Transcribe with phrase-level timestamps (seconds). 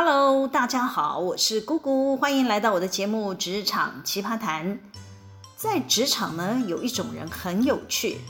[0.00, 4.74] Hello，大家好，我是姑姑，欢迎来到我的节目《职场奇葩谈》。
[5.56, 8.20] 在职场呢，有一种人很有趣，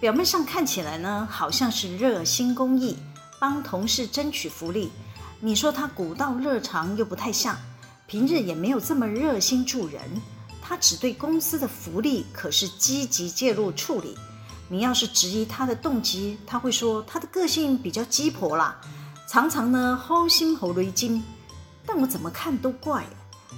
[0.00, 2.96] 表面上看起来呢，好像是热心公益，
[3.38, 4.90] 帮同事争取福利。
[5.40, 7.54] 你说他古道热肠又不太像，
[8.06, 10.00] 平日也没有这么热心助人。
[10.62, 14.16] 他只对公司的福利可是积极介入处理。
[14.70, 18.80] 你要是质疑他的动机，他会说他的个性比较鸡婆啦。
[19.30, 21.22] 常常呢，好心好雷金，
[21.86, 23.04] 但我怎么看都怪，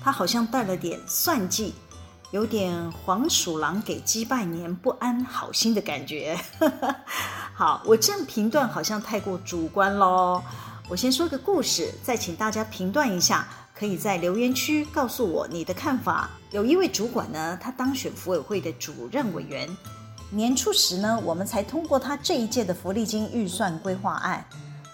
[0.04, 1.72] 他好像带了点算计，
[2.30, 6.38] 有点黄鼠狼给鸡拜年不安好心的感觉。
[7.56, 10.42] 好，我这样评断好像太过主观喽。
[10.90, 16.28] 我先说个故事，再请大家评断一下，可以在留言区告诉我你的看法。
[16.50, 19.66] 有一位主管呢，他当选福委会的主任委员，
[20.28, 24.44] 年初时呢，我们才通过他这一届的福利金预算规划案。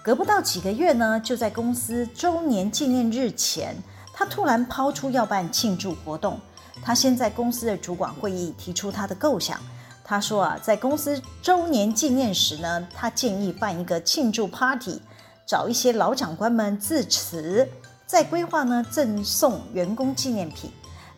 [0.08, 3.76] 隔不到几个月呢，就在公司周年纪念日前，
[4.10, 6.40] 他突然抛出要办庆祝活动。
[6.82, 9.60] 他先在公司的主管会议提出他的构想。
[10.02, 14.98] 他说啊，在公司周年纪念时呢，他建议办一个庆祝 party，
[15.46, 17.68] 找一些老长官们致辞，
[18.06, 20.70] 再规划呢赠送员工纪念品，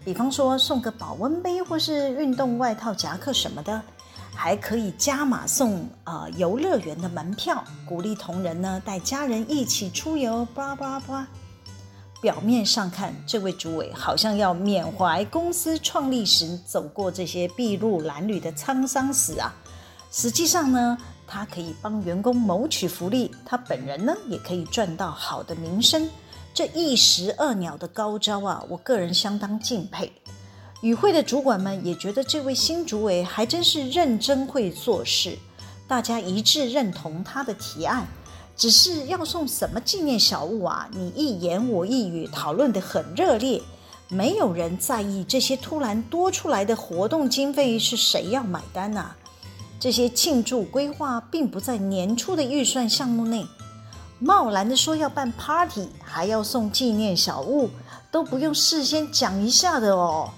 [0.05, 3.81] 比方说送个保温杯或是运动外套、夹克什么的。
[4.43, 10.47] 还可以加码送呃游乐园的门票，鼓励同仁呢带家人一起出游。
[10.55, 11.29] 巴拉巴拉巴拉。
[12.23, 19.55] 表面上看，这位主委好像要缅怀公司创立时走过这些筚路蓝缕的沧桑史啊。
[20.11, 20.97] 实际上呢，
[21.27, 26.09] 他可以帮员工谋取福利，他本人呢也可以赚到好的名声。
[26.55, 30.11] 这一石二鸟的高招啊，我个人相当敬佩。
[30.83, 35.39] 与会的主管们也觉得这位新主委还真是认真会做事，
[35.87, 38.07] 大家一致认同他的提案。
[38.57, 40.87] 只是要送什么纪念小物啊？
[40.93, 43.63] 你一言我一语讨论得很热烈，
[44.09, 49.17] 没有人在意这些突然多出来的活动经费是谁要买单啊？
[49.79, 53.47] 这些庆祝规划并不在年初的预算项目内，
[54.19, 57.71] 贸然的说要办 party，还要送纪念小物，
[58.11, 60.31] 都不用事先讲一下的哦。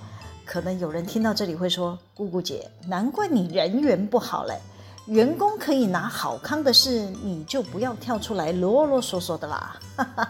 [0.44, 4.58] 可能有人听到这里会说：“姑姑姐，难怪你人缘不好嘞，
[5.06, 9.76] 员工可以拿好康的事，你就不要跳出来啰啰嗦嗦的啦。”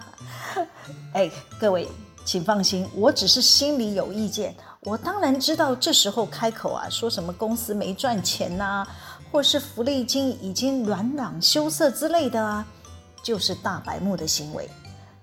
[1.14, 1.88] 哎，各位，
[2.24, 4.54] 请放心，我只是心里有意见。
[4.84, 8.86] 我当然知道这时候开口啊，说什么公司没赚钱呐、
[9.30, 12.66] 或是福利金已经阮囊羞涩之类的啊，
[13.22, 14.68] 就是大白目的行为。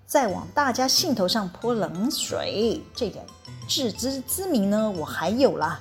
[0.05, 3.23] 再往大家兴头上泼冷水，这点
[3.69, 5.79] 自知之明呢，我还有啦。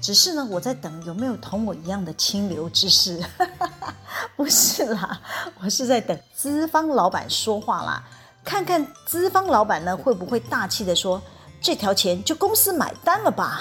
[0.00, 3.20] 只是呢，我在等有没有同我一样的清流之士。
[4.36, 5.20] 不是啦，
[5.60, 8.02] 我是在等资方老板说话啦，
[8.44, 11.20] 看看资方老板呢会不会大气地说，
[11.60, 13.60] 这条钱就公司买单了吧。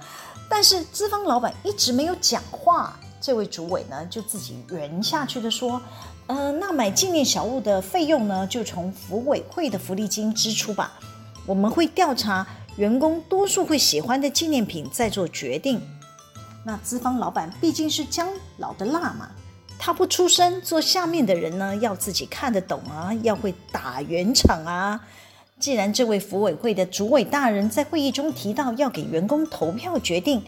[0.48, 5.80] 但是资方老板一直没有讲话，这位主委呢就自己圆下去的说。
[6.26, 10.92] 呃，那买纪念小物的费用呢，就从福委会的福利金支出吧。
[11.46, 12.44] 我们会调查
[12.76, 15.80] 员工多数会喜欢的纪念品，再做决定。
[16.64, 18.28] 那资方老板毕竟是姜
[18.58, 19.30] 老的辣嘛，
[19.78, 25.00] 他不出声，做下面的人呢，要自己看得懂啊，要会打圆场啊。
[25.58, 30.42] 既然这位服委会的主委大人在会议中提到要给员工投票决定，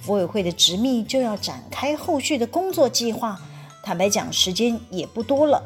[0.00, 3.38] 服委会的执秘就要展开后续的工作计划。
[3.82, 5.62] 坦白讲，时间也不多了。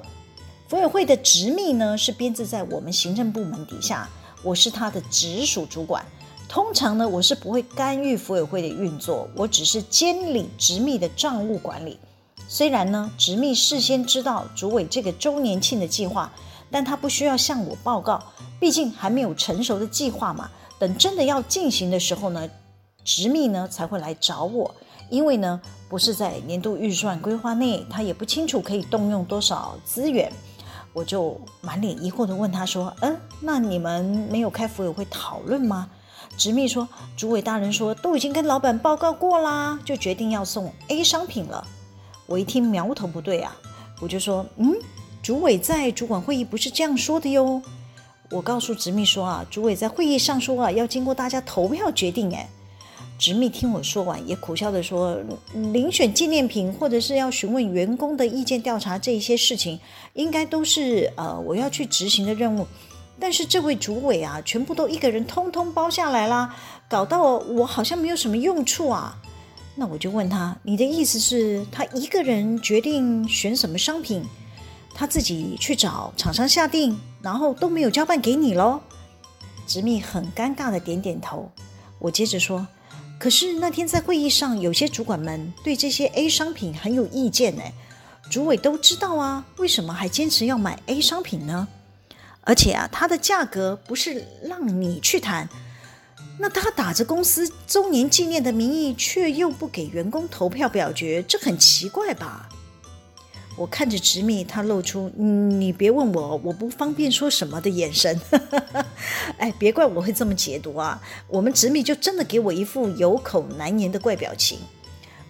[0.66, 4.08] 福委会的执秘呢，是编制在我们行政部门底下，
[4.42, 6.04] 我是他的直属主管。
[6.48, 11.98] 通常呢，我是不会干预福委会的运作，我只是监理执秘的账务管理。
[12.48, 16.32] 虽然呢，执秘事先知道主委这个周年庆的计划，
[16.70, 18.22] 但他不需要向我报告，
[18.58, 20.50] 毕竟还没有成熟的计划嘛。
[20.78, 22.48] 等真的要进行的时候呢，
[23.04, 24.74] 执秘呢才会来找我。
[25.10, 30.32] 因为呢，不是在年度预算规划内，他也不清楚可以动用多少资源，
[30.98, 35.88] 我就满脸疑惑地问他说：“嗯，那你们没有开福委会讨论吗？”
[36.36, 41.64] 执秘说：“主委大人说都已经跟老板报告过啦，就决定要送 A 商品了。”
[42.26, 43.56] 我一听苗头不对啊，
[44.00, 44.74] 我就说：“嗯，
[45.22, 47.62] 主委在主管会议不是这样说的哟。”
[48.30, 52.48] 我告诉执秘说：“啊，主委在会议上说啊，要经过大家投票决定。”哎。
[53.18, 55.18] 执秘听我说完，也苦笑地说
[55.52, 59.80] ：“遴选纪念品，或者是要询问员工的意见调查这一些事情，
[60.14, 62.66] 应该都是呃我要去执行的任务。
[63.18, 66.54] 但是这位主委啊，全部都一个人通通包下来啦，
[66.88, 69.20] 搞到我好像没有什么用处啊。
[69.74, 74.22] 那我就问他：你的意思是，他一个人决定选什么商品？
[74.94, 78.80] 他自己去找厂商下定，然后都没有交办给你喽？
[79.66, 81.50] 执秘很尴尬的点点头。
[81.98, 82.66] 我接着说
[83.18, 87.62] ：“可是那天在会议上，有些主管们对这些 A 商品很有意见呢。
[88.30, 91.66] 主委都知道啊，为什么还坚持要买 A 商品呢？
[92.42, 95.48] 而且啊，它的价格不是让你去谈，
[96.38, 102.48] 那他打着公司周年纪念的名义，却又不给员工投票表决，这很奇怪吧？”
[103.58, 108.20] 我看着执秘，他露出“你别问我，我不方便说什么”的眼神。
[109.36, 111.02] 哎，别怪我会这么解读啊！
[111.26, 114.60] 我们执秘就真的给我一副有口难言的怪表情。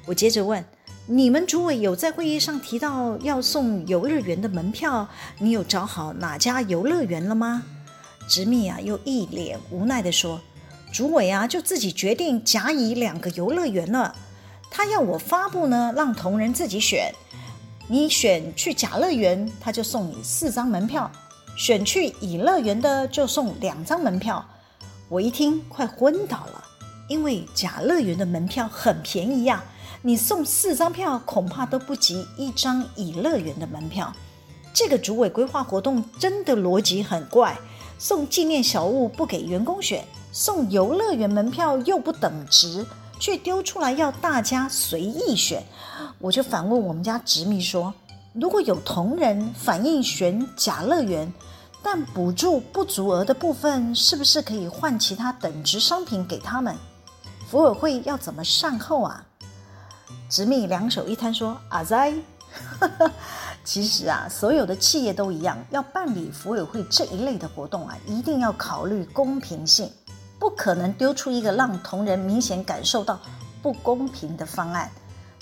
[0.05, 0.63] 我接着问
[1.09, 5.09] ：“你们主委有在会议上提到要送游乐园的门票？
[5.39, 7.63] 你有找好哪家游乐园了吗？”
[8.29, 10.39] 执秘啊，又一脸无奈地说
[10.93, 14.15] ：“主委啊，就自己决定甲乙两个游乐园了。
[14.71, 17.11] 他要我发布呢，让同仁自己选。”
[17.91, 21.11] 你选去甲乐园，他就送你四张门票；
[21.57, 24.45] 选去乙乐园的就送两张门票。
[25.09, 26.63] 我一听快昏倒了，
[27.09, 29.65] 因为甲乐园的门票很便宜呀，
[30.03, 34.13] 你送四张票恐怕都不及一张乙乐园的门票。
[34.75, 37.57] 这个主委规划活动真的逻辑很怪，
[37.99, 42.85] 送纪念小物不给员工选，送游乐园门票又不等值。
[43.19, 45.63] 却丢出来要大家随意选，
[46.19, 47.93] 我就反问我们家侄秘说：
[48.33, 51.33] 如果有同仁反映选假乐园，
[51.83, 56.77] 但补助不足额的部分，是不是可以换其他等值商品给他们？
[57.49, 59.25] 福委会要怎么善后啊？
[60.29, 62.13] 执秘两手一摊说：阿哉，
[63.65, 69.91] 其实啊，所有的企业都一样，要办理福委会这一类的活动啊，一定要考虑公平性。
[70.39, 73.19] 不可能丢出一个让同仁明显感受到
[73.61, 74.91] 不公平的方案，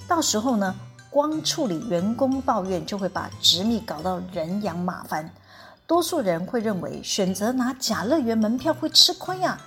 [0.08, 0.75] 到时候呢，
[1.10, 5.31] 光处理员工抱怨就会把执秘搞到人仰马翻。
[5.87, 9.60] 多数人会认为选择拿甲乐园门票会吃亏呀，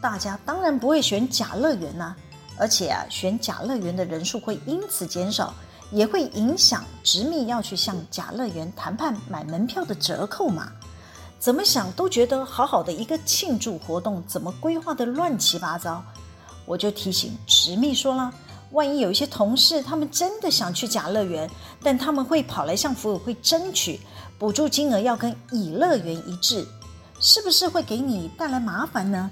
[0.00, 2.14] 大家当然不会选甲乐园呐，
[2.56, 5.52] 而且啊，选甲乐园的人数会因此减少，
[5.90, 10.72] 也会影响执秘要去向甲乐园谈判买门票的折扣嘛。
[11.38, 16.02] 怎么想都觉得好好的一个庆祝活动，怎么规划的乱七八糟？
[16.64, 18.32] 我就提醒侄秘说了，
[18.72, 21.48] 万一有一些同事他们真的想去甲乐园，
[21.82, 24.00] 但他们会跑来向福委会争取
[24.38, 26.66] 补助金额要跟乙乐园一致，
[27.20, 29.30] 是不是会给你带来麻烦呢？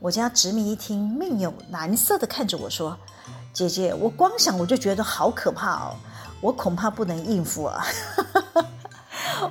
[0.00, 2.98] 我家侄秘一听，面有难色的看着我说
[3.54, 5.94] ：“姐姐，我光想我就觉得好可怕哦，
[6.40, 7.84] 我恐怕不能应付啊。”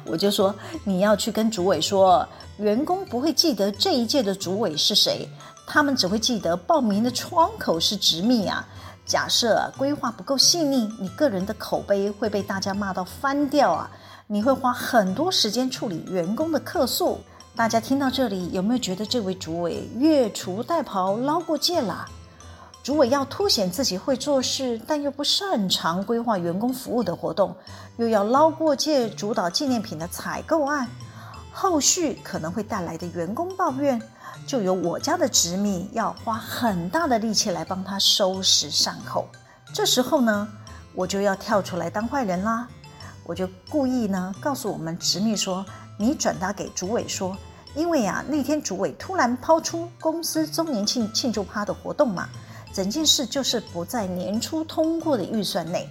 [0.05, 0.53] 我就说，
[0.83, 2.27] 你要去跟主委说，
[2.57, 5.27] 员工不会记得这一届的主委是谁，
[5.65, 8.67] 他们只会记得报名的窗口是直秘啊。
[9.05, 13.89] 假设，规划不够细腻，你个人的口碑会被大家骂到翻掉啊！
[14.27, 17.19] 你会花很多时间处理员工的客诉。
[17.53, 22.05] 大家听到这里，有没有觉得这位主委越俎代庖，捞过界了？
[22.83, 27.55] 主委要凸显自己会做事，但又不擅长规划员工服务的活动，
[27.97, 30.87] 又要捞过界主导纪念品的采购案，
[31.53, 34.01] 后续可能会带来的员工抱怨，
[34.47, 39.27] 就由我家的侄秘要花很大的力气来帮他收拾善后。
[39.71, 40.47] 这时候呢，
[40.95, 42.67] 我就要跳出来当坏人啦，
[43.23, 45.63] 我就故意呢告诉我们侄秘说
[45.99, 47.37] ：“你转达给主委说，
[47.75, 52.27] 因为啊那天主委突然抛出公司周年庆庆祝趴的活动嘛。”
[52.73, 55.89] 整件事就是不在年初通过的预算内。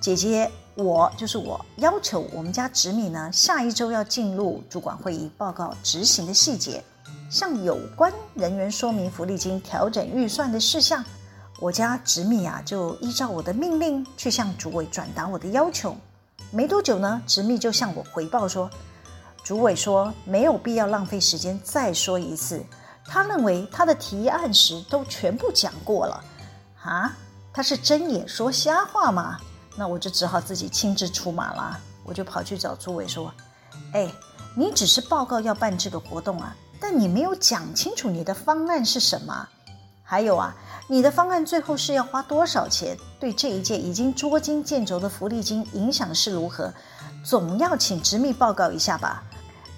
[0.00, 6.82] 姐姐，我就是我要求我们家执秘呢，下一周要进入主管会议报告执行的细节，
[7.30, 11.04] 向有关人员说明福利金调整预算的事项。
[11.58, 15.96] 我家执秘啊，就依照我的命令去向主委转达我的要求。
[16.50, 18.70] 没多久呢，执秘就向我回报说，
[19.42, 22.62] 主委说没有必要浪费时间再说一次。
[23.08, 26.24] 他认为他的提案时都全部讲过了，
[26.82, 27.16] 啊，
[27.52, 29.38] 他是睁眼说瞎话吗？
[29.76, 31.78] 那我就只好自己亲自出马了。
[32.02, 33.32] 我就跑去找朱伟说
[33.92, 34.10] ：“哎，
[34.54, 39.48] 你只是报告要办这个活动啊，但你没有讲清楚你的方案是什么。
[40.02, 40.54] 还有啊，
[40.86, 42.96] 你的方案最后是要花多少钱？
[43.18, 46.72] 对这一届已经捉襟见肘的福利金影响是如何？
[47.24, 49.22] 总要请执秘报告一下吧。”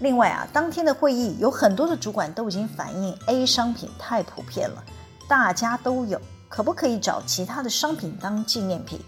[0.01, 4.85] 另外啊，当天的会议有很多的主管都已经反映 A 商品太普遍了，
[5.29, 9.01] 大家都有，可不可以找其他的商品当纪念品？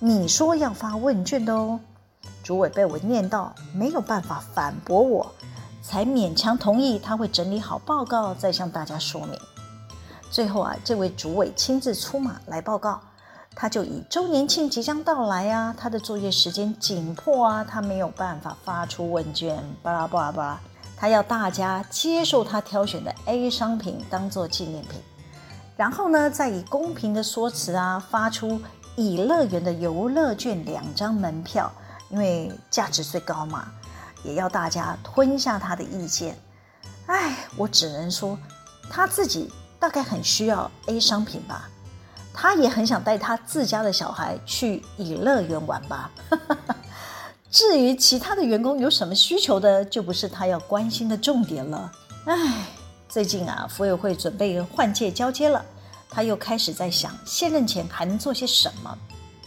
[0.00, 1.78] 你说要发问卷的哦。
[2.42, 5.32] 主委被我念到没有办法反驳我，
[5.82, 9.38] 才勉强同意他会整理好报告再向大家说明。
[10.30, 13.00] 最后啊，这位主委亲自出马来报告，
[13.56, 20.60] 他就以周年庆即将到来啊，他的作业时间紧迫啊，他没有办法发出问卷，巴拉巴拉巴拉，
[20.96, 25.00] 他要大家接受他挑选的 A 商品当做纪念品，
[25.76, 28.60] 然后呢，再以公平的说辞啊，发出
[28.96, 31.72] 以乐园的游乐券两张门票，
[32.10, 33.72] 因为价值最高嘛，
[34.24, 36.36] 也要大家吞下他的意见。
[37.06, 38.36] 哎，我只能说，
[38.90, 41.68] 他自己大概很需要 A 商品吧。
[42.34, 46.10] 他也很想带他自家的小孩去以乐园玩吧。
[47.48, 51.92] 至于其他的员工有什么需求的，就不是他要关心的重点了。
[52.24, 52.66] 唉，
[53.08, 55.64] 最近啊，福委会准备换届交接了，
[56.10, 58.98] 他又开始在想卸任前还能做些什么。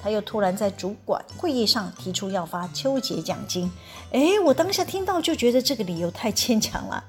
[0.02, 3.70] 他又突然在主管会议上提出要发秋节奖金。
[4.12, 7.04] 诶，我当下听到就觉得这个理由太牵强了。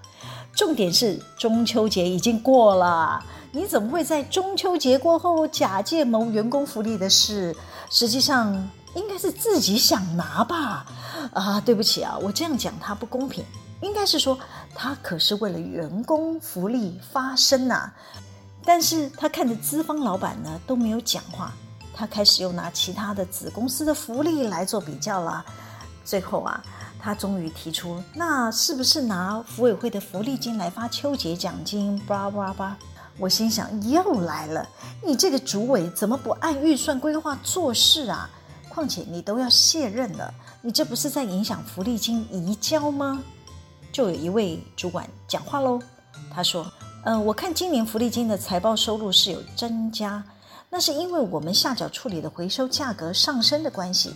[0.54, 3.24] 重点是中秋节已经过了。
[3.52, 7.56] 你怎么会在中秋节过后假借谋员工福利的事？
[7.90, 10.84] 实际上应该是自己想拿吧？
[11.32, 13.44] 啊，对不起啊，我这样讲他不公平。
[13.80, 14.36] 应该是说
[14.74, 17.90] 他可是为了员工福利发声呐。
[18.64, 21.52] 但是他看着资方老板呢都没有讲话，
[21.94, 25.42] 他开始又拿其他的子公司的福利来做比较了。
[26.04, 26.62] 最后啊，
[27.00, 31.98] 他终于提出，那是不是拿福委会的福利金来发秋节奖金？
[32.06, 32.76] 叭叭叭。
[33.18, 34.68] 我心想，又来了，
[35.04, 38.30] 你这个主委怎么不按预算规划做事啊？
[38.68, 43.20] 况且你都要卸任了，你这不是在影响福利金移交吗？
[43.90, 45.80] 就有一位主管讲话喽，
[46.32, 46.64] 他说
[47.02, 50.22] ：“嗯、我看今年福利金的财报收入是有增加，
[50.70, 54.14] 那是因为我们下脚处理的回收价格上升的关系，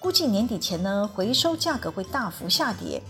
[0.00, 3.02] 估计年底前呢，回收价格会大幅下跌，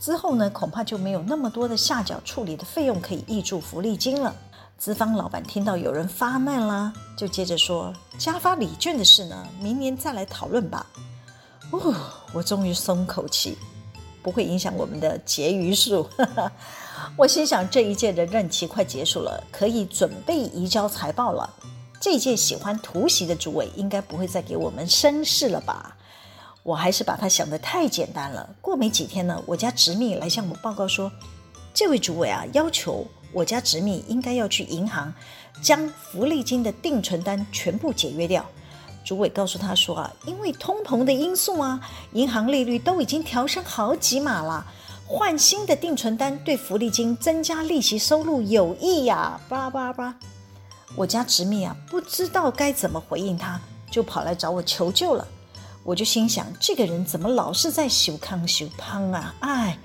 [0.00, 4.34] 之后呢，恐怕就没有那么多的下脚处理的费用可以挹注福利金了。”
[4.78, 10.86] 资方老板听到有人发难了，就接着说：“加发礼券的事呢，明年再来讨论吧。”
[11.70, 11.94] 哦，
[12.32, 13.56] 我终于松口气，
[14.22, 16.08] 不会影响我们的结余数。
[17.16, 21.48] 我心想，这一届的任期快结束了，可以准备移交财报了。
[22.00, 25.96] 这一届喜欢突袭的主委应该不会再给我们生事了吧？
[26.62, 28.48] 我还是把他想得太简单了。
[28.60, 31.10] 过没几天呢，我家侄秘来向我报告说，
[31.74, 33.06] 这位主委啊，要求。
[33.32, 35.10] 我家侄秘应该要去银行，
[35.62, 38.44] 将福利金的定存单全部解约掉。
[39.04, 41.80] 主委告诉他说啊，因为通膨的因素啊，
[42.12, 44.66] 银行利率都已经调升好几码了，
[45.06, 49.40] 换新的定存单对福利金增加利息收入有益呀。
[49.48, 50.14] 叭叭叭，
[50.94, 53.58] 我家侄秘啊，不知道该怎么回应他，
[53.90, 55.26] 就跑来找我求救了。
[55.84, 59.34] 我就心想，这个人怎么老是在修康修胖啊？
[59.40, 59.78] 哎，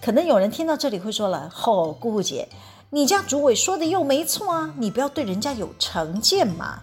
[0.00, 2.48] 可能有人听到这里会说了，吼、姑姑姐。
[2.90, 6.80] 你家主委说的又没错啊，你不要对人家有成见嘛。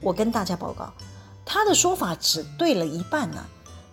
[0.00, 0.92] 我跟大家报告，
[1.44, 3.44] 他的说法只对了一半呢、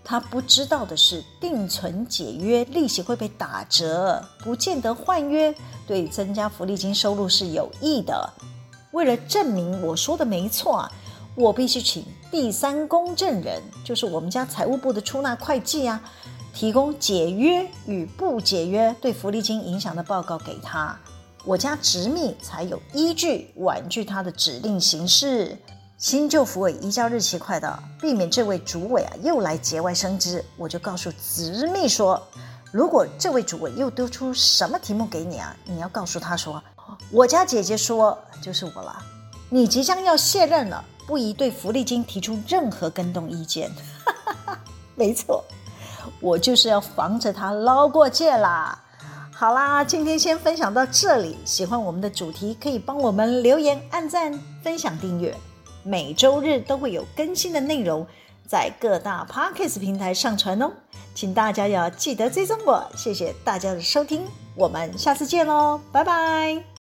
[0.03, 5.53] 他不知道的是，定存解约利息会被打折，不见得换约
[5.85, 8.33] 对增加福利金收入是有益的。
[8.91, 10.91] 为了证明我说的没错啊，
[11.37, 16.01] 我必须请第三公证人，就是我们家财务部的出纳会计啊，
[16.51, 20.97] 提供解约与不解约对福利金影响的报告给他。
[21.45, 25.55] 我家侄秘才有依据婉拒他的指令行事。
[25.99, 32.19] 新旧福委移交日期快到，避免这位主委啊又来节外生枝，我就告诉侄秘说：
[32.71, 36.59] 如果这位主委又丢出什么题目给你啊，你要告诉他说，
[37.11, 38.97] 我家姐姐说就是我了，
[39.51, 43.71] 你即将要卸任了，不宜对福利金提出任何更动意见。
[44.93, 45.43] 没错，
[46.19, 48.77] 我就是要防着他捞过界啦。
[49.33, 51.37] 好啦，今天先分享到这里。
[51.45, 55.35] 喜欢我们的主题，可以帮我们留言、按赞、分享、订阅。
[55.83, 58.05] 每周日都会有更新的内容
[58.47, 60.71] 在各大 Podcast 平台上传哦，
[61.13, 62.83] 请大家要记得追踪我。
[62.95, 64.23] 谢谢大家的收听，
[64.55, 66.76] 我们下次见喽，拜拜。